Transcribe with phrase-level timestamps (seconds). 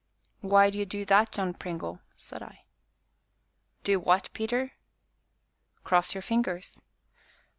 [0.39, 2.63] "Why do you do that, John Pringle?" said I.
[3.83, 4.71] "Do what, Peter?"
[5.83, 6.81] "Cross your fingers."